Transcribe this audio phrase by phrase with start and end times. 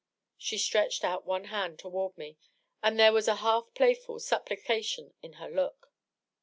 [0.35, 2.39] She stretched out one d toward me,
[2.81, 5.93] and there was a half playful supplication in her look.